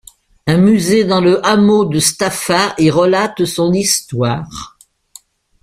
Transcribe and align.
Un 0.47 0.57
musée 0.57 1.03
dans 1.03 1.21
le 1.21 1.45
hameau 1.45 1.85
de 1.85 1.99
Staffa 1.99 2.73
y 2.79 2.89
relate 2.89 3.45
son 3.45 3.71
histoire. 3.71 4.75